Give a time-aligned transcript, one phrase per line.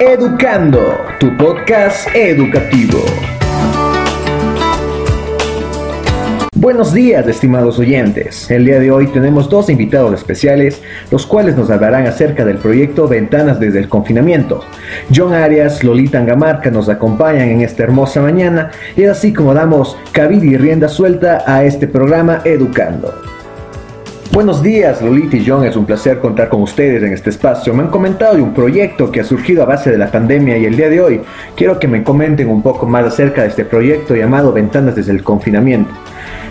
[0.00, 3.00] Educando, tu podcast educativo.
[6.54, 8.48] Buenos días, estimados oyentes.
[8.48, 10.80] El día de hoy tenemos dos invitados especiales,
[11.10, 14.62] los cuales nos hablarán acerca del proyecto Ventanas desde el confinamiento.
[15.12, 20.44] John Arias, Lolita Angamarca nos acompañan en esta hermosa mañana y así como damos cabida
[20.44, 23.27] y rienda suelta a este programa Educando.
[24.30, 25.64] Buenos días, Lolita y John.
[25.64, 27.72] Es un placer contar con ustedes en este espacio.
[27.72, 30.66] Me han comentado de un proyecto que ha surgido a base de la pandemia y
[30.66, 31.20] el día de hoy
[31.56, 35.24] quiero que me comenten un poco más acerca de este proyecto llamado Ventanas desde el
[35.24, 35.90] confinamiento.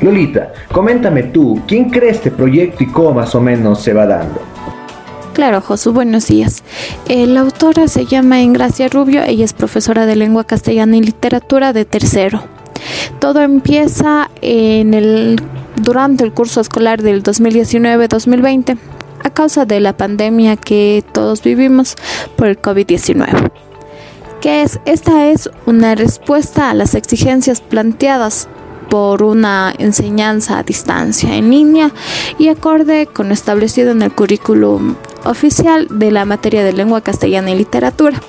[0.01, 4.41] Lolita, coméntame tú, ¿quién cree este proyecto y cómo más o menos se va dando?
[5.33, 6.63] Claro, Josu, buenos días.
[7.07, 11.85] La autora se llama Engracia Rubio, ella es profesora de lengua castellana y literatura de
[11.85, 12.41] tercero.
[13.19, 15.39] Todo empieza en el
[15.81, 18.77] durante el curso escolar del 2019-2020
[19.23, 21.95] a causa de la pandemia que todos vivimos
[22.35, 23.51] por el COVID-19.
[24.41, 24.79] ¿Qué es?
[24.85, 28.47] Esta es una respuesta a las exigencias planteadas
[28.89, 31.91] por una enseñanza a distancia en línea
[32.37, 37.51] y acorde con lo establecido en el currículum oficial de la materia de lengua castellana
[37.51, 38.21] y literatura.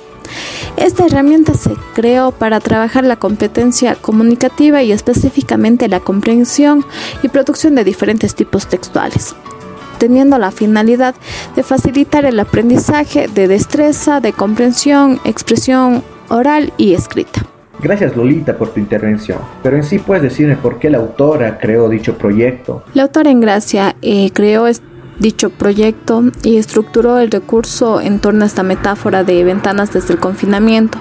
[0.77, 6.85] Esta herramienta se creó para trabajar la competencia comunicativa y específicamente la comprensión
[7.23, 9.35] y producción de diferentes tipos textuales
[9.99, 11.13] teniendo la finalidad
[11.57, 17.41] de facilitar el aprendizaje de destreza, de comprensión, expresión oral y escrita.
[17.81, 21.87] Gracias Lolita por tu intervención, pero en sí puedes decirme por qué la autora creó
[21.87, 22.83] dicho proyecto.
[22.93, 24.88] La autora en Gracia eh, creó este
[25.19, 30.19] dicho proyecto y estructuró el recurso en torno a esta metáfora de ventanas desde el
[30.19, 30.97] confinamiento.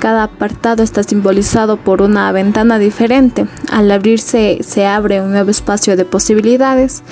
[0.00, 3.46] Cada apartado está simbolizado por una ventana diferente.
[3.70, 7.02] Al abrirse se abre un nuevo espacio de posibilidades.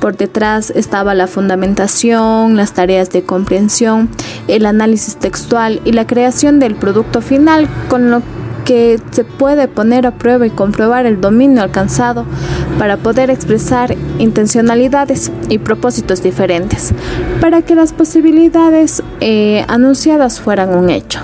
[0.00, 4.08] Por detrás estaba la fundamentación, las tareas de comprensión,
[4.48, 8.35] el análisis textual y la creación del producto final con lo que
[8.66, 12.24] se puede poner a prueba y comprobar el dominio alcanzado
[12.78, 16.92] para poder expresar intencionalidades y propósitos diferentes,
[17.40, 21.20] para que las posibilidades eh, anunciadas fueran un hecho.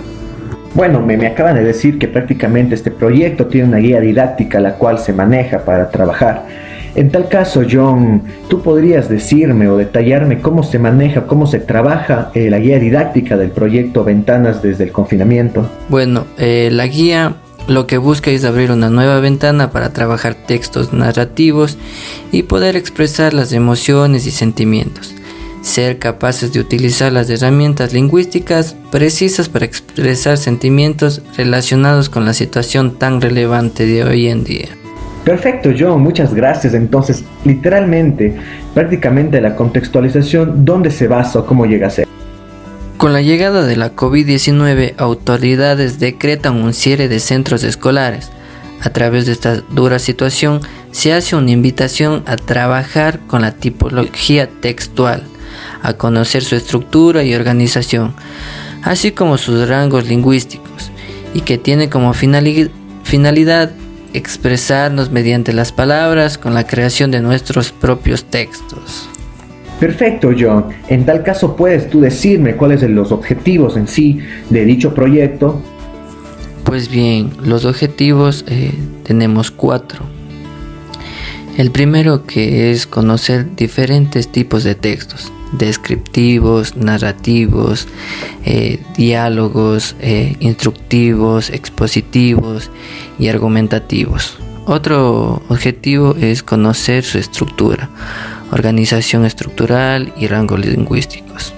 [0.75, 4.77] Bueno, me, me, acaban de decir que prácticamente este proyecto tiene una guía didáctica la
[4.77, 6.47] cual se maneja para trabajar.
[6.95, 12.31] En tal caso, John, ¿tú podrías decirme o detallarme cómo se maneja, cómo se trabaja
[12.34, 15.71] eh, la guía didáctica del proyecto Ventanas desde el confinamiento?
[15.89, 17.34] Bueno, eh, la guía
[17.69, 21.78] lo que busca es abrir una nueva ventana para trabajar textos narrativos
[22.31, 25.15] y poder expresar las emociones y sentimientos.
[25.62, 32.99] Ser capaces de utilizar las herramientas lingüísticas precisas para expresar sentimientos relacionados con la situación
[32.99, 34.69] tan relevante de hoy en día.
[35.25, 36.75] Perfecto, John, muchas gracias.
[36.75, 38.34] Entonces, literalmente,
[38.75, 42.12] prácticamente la contextualización, ¿dónde se basa o cómo llega a ser?
[43.03, 48.31] Con la llegada de la COVID-19, autoridades decretan un cierre de centros escolares.
[48.81, 50.61] A través de esta dura situación,
[50.93, 55.25] se hace una invitación a trabajar con la tipología textual,
[55.83, 58.15] a conocer su estructura y organización,
[58.85, 60.93] así como sus rangos lingüísticos,
[61.34, 63.73] y que tiene como finalidad
[64.13, 69.09] expresarnos mediante las palabras con la creación de nuestros propios textos.
[69.82, 70.66] Perfecto, John.
[70.87, 75.60] En tal caso, ¿puedes tú decirme cuáles son los objetivos en sí de dicho proyecto?
[76.62, 78.72] Pues bien, los objetivos eh,
[79.03, 80.04] tenemos cuatro.
[81.59, 87.88] El primero que es conocer diferentes tipos de textos, descriptivos, narrativos,
[88.44, 92.71] eh, diálogos, eh, instructivos, expositivos
[93.19, 94.38] y argumentativos.
[94.65, 97.91] Otro objetivo es conocer su estructura,
[98.53, 101.55] organización estructural y rangos lingüísticos.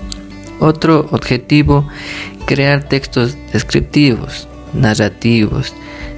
[0.60, 1.86] Otro objetivo,
[2.46, 5.74] crear textos descriptivos, narrativos,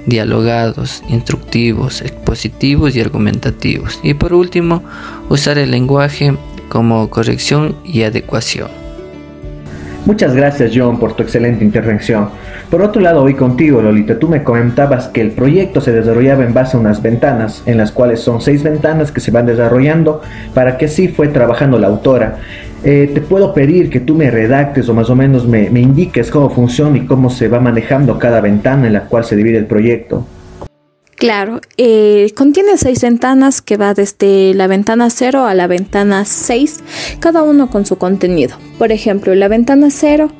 [0.07, 3.99] dialogados, instructivos, expositivos y argumentativos.
[4.03, 4.83] Y por último,
[5.29, 6.37] usar el lenguaje
[6.69, 8.69] como corrección y adecuación.
[10.05, 12.29] Muchas gracias John por tu excelente intervención.
[12.71, 16.53] Por otro lado, hoy contigo, Lolita, tú me comentabas que el proyecto se desarrollaba en
[16.53, 20.21] base a unas ventanas, en las cuales son seis ventanas que se van desarrollando
[20.53, 22.39] para que así fue trabajando la autora.
[22.83, 26.30] Eh, te puedo pedir que tú me redactes o más o menos me, me indiques
[26.30, 29.66] cómo funciona y cómo se va manejando cada ventana en la cual se divide el
[29.66, 30.27] proyecto.
[31.16, 36.83] Claro, eh, contiene seis ventanas que va desde la ventana 0 a la ventana 6,
[37.21, 38.59] cada uno con su contenido.
[38.77, 40.30] Por ejemplo, la ventana 0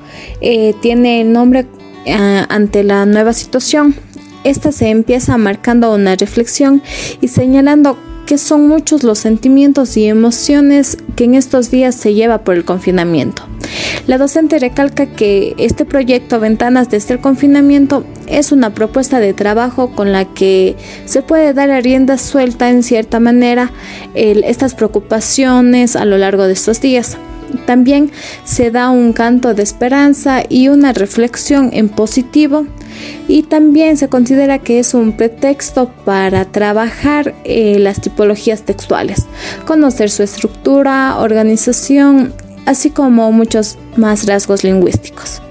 [0.43, 1.64] eh, tiene el nombre
[2.06, 3.94] eh, ante la nueva situación.
[4.44, 6.81] Esta se empieza marcando una reflexión
[7.20, 12.38] y señalando que son muchos los sentimientos y emociones que en estos días se lleva
[12.38, 13.43] por el confinamiento.
[14.06, 19.91] La docente recalca que este proyecto Ventanas desde el confinamiento es una propuesta de trabajo
[19.91, 20.76] con la que
[21.06, 23.73] se puede dar a rienda suelta en cierta manera
[24.14, 27.17] estas preocupaciones a lo largo de estos días.
[27.66, 28.10] También
[28.44, 32.66] se da un canto de esperanza y una reflexión en positivo
[33.28, 39.26] y también se considera que es un pretexto para trabajar eh, las tipologías textuales,
[39.66, 42.32] conocer su estructura, organización,
[42.66, 45.43] así como muchos más rasgos lingüísticos.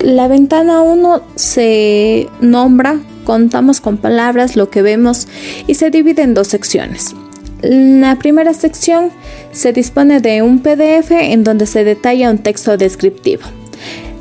[0.00, 5.28] La ventana 1 se nombra, contamos con palabras, lo que vemos
[5.68, 7.14] y se divide en dos secciones.
[7.62, 9.10] La primera sección
[9.52, 13.42] se dispone de un PDF en donde se detalla un texto descriptivo.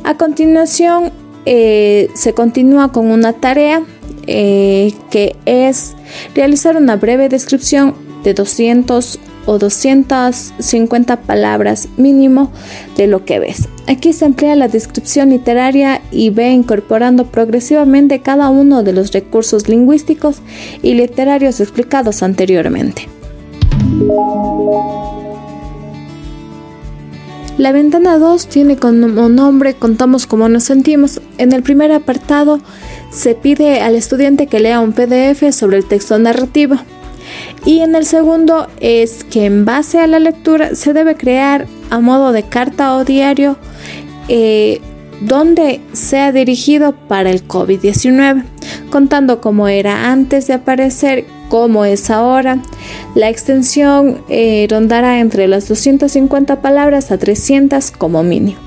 [0.04, 1.12] A continuación
[1.46, 3.84] eh, se continúa con una tarea
[4.28, 5.96] eh, que es
[6.36, 12.52] realizar una breve descripción de 200 o 250 palabras mínimo
[12.96, 13.68] de lo que ves.
[13.88, 19.68] Aquí se emplea la descripción literaria y ve incorporando progresivamente cada uno de los recursos
[19.68, 20.42] lingüísticos
[20.84, 23.08] y literarios explicados anteriormente.
[27.58, 31.22] La ventana 2 tiene como nombre Contamos cómo nos sentimos.
[31.38, 32.60] En el primer apartado
[33.12, 36.78] se pide al estudiante que lea un PDF sobre el texto narrativo.
[37.66, 42.00] Y en el segundo es que en base a la lectura se debe crear a
[42.00, 43.58] modo de carta o diario
[44.28, 44.82] eh,
[45.22, 48.44] donde sea dirigido para el COVID-19,
[48.90, 52.60] contando cómo era antes de aparecer, cómo es ahora.
[53.14, 58.58] La extensión eh, rondará entre las 250 palabras a 300 como mínimo.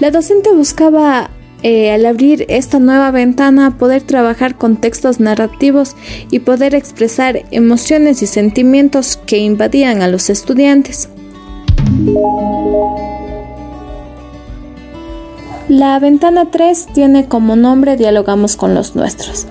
[0.00, 1.30] La docente buscaba
[1.62, 5.96] eh, al abrir esta nueva ventana poder trabajar con textos narrativos
[6.30, 11.08] y poder expresar emociones y sentimientos que invadían a los estudiantes.
[15.70, 19.46] La ventana 3 tiene como nombre Dialogamos con los nuestros.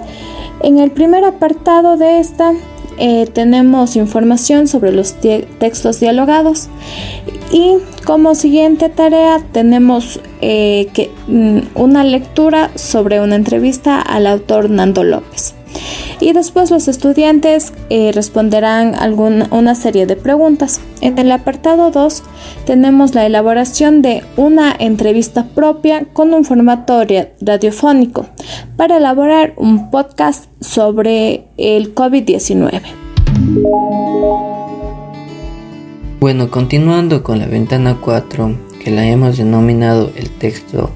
[0.62, 2.54] En el primer apartado de esta
[2.98, 5.16] eh, tenemos información sobre los
[5.60, 6.70] textos dialogados
[7.52, 14.70] y como siguiente tarea tenemos eh, que, mm, una lectura sobre una entrevista al autor
[14.70, 15.56] Nando López.
[16.20, 20.80] Y después los estudiantes eh, responderán alguna, una serie de preguntas.
[21.02, 22.24] En el apartado 2
[22.66, 27.02] tenemos la elaboración de una entrevista propia con un formato
[27.42, 28.28] radiofónico
[28.78, 32.82] para elaborar un podcast sobre el COVID-19.
[36.20, 40.90] Bueno, continuando con la ventana 4, que la hemos denominado el texto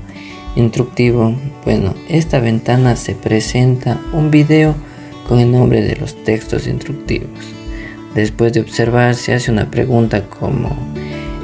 [0.56, 4.74] instructivo, bueno, esta ventana se presenta un video
[5.30, 7.30] con el nombre de los textos instructivos.
[8.16, 10.76] Después de observar se hace una pregunta como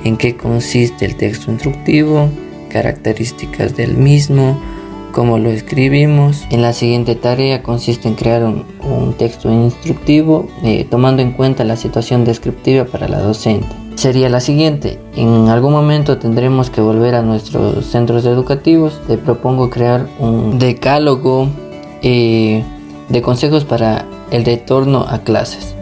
[0.04, 2.30] ¿en qué consiste el texto instructivo?
[2.76, 4.60] características del mismo,
[5.14, 6.44] cómo lo escribimos.
[6.50, 11.78] En la siguiente tarea consiste en crear un, texto instructivo eh, tomando en cuenta la
[11.78, 13.68] situación descriptiva para la docente.
[13.96, 19.00] Sería la siguiente, en algún momento tendremos que volver a nuestros centros educativos.
[19.08, 21.48] Te propongo crear un decálogo
[22.02, 22.66] eh,
[23.10, 25.76] de consejos para el retorno a clases.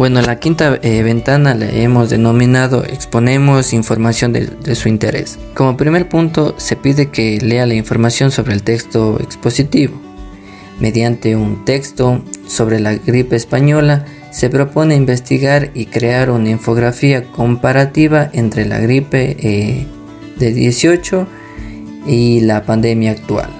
[0.00, 5.38] Bueno, la quinta eh, ventana la hemos denominado exponemos información de, su interés.
[5.54, 10.00] Como primer punto se pide que lea la información sobre el texto expositivo.
[10.78, 18.30] Mediante un texto sobre la gripe española se propone investigar y crear una infografía comparativa
[18.32, 19.86] entre la gripe eh,
[20.38, 21.26] de 18
[22.06, 23.59] y la pandemia actual.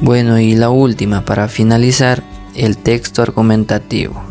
[0.00, 2.22] Bueno, y la última para finalizar
[2.54, 4.22] el texto argumentativo.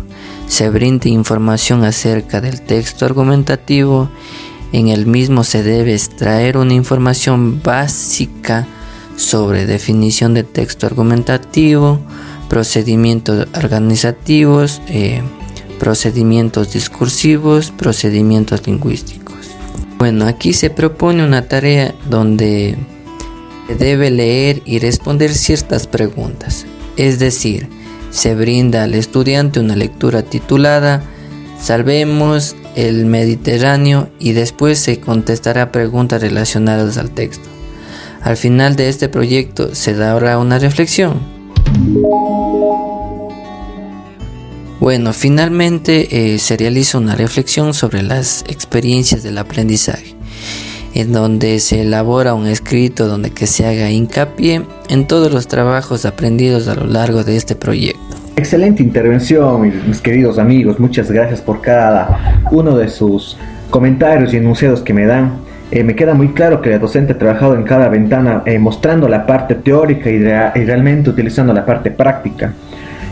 [0.47, 4.09] Se brinda información acerca del texto argumentativo.
[4.71, 8.67] En el mismo se debe extraer una información básica
[9.15, 11.99] sobre definición de texto argumentativo,
[12.49, 15.21] procedimientos organizativos, eh,
[15.79, 19.22] procedimientos discursivos, procedimientos lingüísticos.
[20.03, 22.75] Bueno, aquí se propone una tarea donde
[23.67, 26.65] se debe leer y responder ciertas preguntas.
[26.97, 27.69] Es decir,
[28.11, 31.01] se brinda al estudiante una lectura titulada
[31.57, 37.47] Salvemos el Mediterráneo y después se contestará preguntas relacionadas al texto.
[38.21, 41.21] Al final de este proyecto se dará una reflexión.
[44.83, 50.13] Bueno, finalmente eh, se realiza una reflexión sobre las experiencias del aprendizaje.
[50.93, 56.05] en donde se elabora un escrito donde que se haga hincapié en todos los trabajos
[56.05, 58.01] aprendidos a lo largo de este proyecto.
[58.35, 60.81] Excelente intervención, mis queridos amigos.
[60.81, 63.37] Muchas gracias por cada uno de sus
[63.69, 65.31] comentarios y enunciados que me dan.
[65.71, 69.07] Eh, me queda muy claro que la docente ha trabajado en cada ventana eh, mostrando
[69.07, 72.53] la parte teórica y, y, realmente utilizando la parte práctica.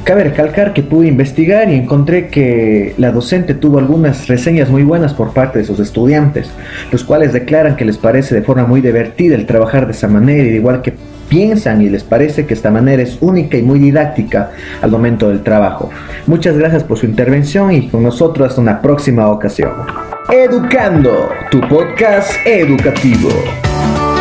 [0.03, 5.13] Cabe recalcar que pude investigar y encontré que la docente tuvo algunas reseñas muy buenas
[5.13, 6.49] por parte de sus estudiantes,
[6.91, 10.43] los cuales declaran que les parece de forma muy divertida el trabajar de esa manera
[10.43, 10.95] y igual que
[11.29, 15.43] piensan y les parece que esta manera es única y muy didáctica al momento del
[15.43, 15.89] trabajo.
[16.25, 19.71] Muchas gracias por su intervención y con nosotros hasta una próxima ocasión.
[20.29, 23.29] Educando, tu podcast educativo.